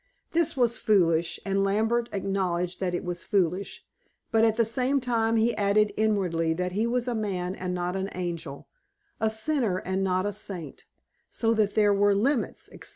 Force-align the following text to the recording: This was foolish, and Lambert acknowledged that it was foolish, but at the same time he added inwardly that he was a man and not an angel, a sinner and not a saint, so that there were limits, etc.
This 0.31 0.57
was 0.57 0.79
foolish, 0.79 1.39
and 1.45 1.63
Lambert 1.63 2.09
acknowledged 2.11 2.79
that 2.79 2.95
it 2.95 3.03
was 3.03 3.23
foolish, 3.23 3.85
but 4.31 4.43
at 4.43 4.55
the 4.57 4.65
same 4.65 4.99
time 4.99 5.35
he 5.35 5.55
added 5.55 5.93
inwardly 5.95 6.53
that 6.53 6.71
he 6.71 6.87
was 6.87 7.07
a 7.07 7.13
man 7.13 7.53
and 7.53 7.71
not 7.75 7.95
an 7.95 8.09
angel, 8.15 8.67
a 9.19 9.29
sinner 9.29 9.77
and 9.77 10.03
not 10.03 10.25
a 10.25 10.33
saint, 10.33 10.85
so 11.29 11.53
that 11.53 11.75
there 11.75 11.93
were 11.93 12.15
limits, 12.15 12.67
etc. 12.71 12.89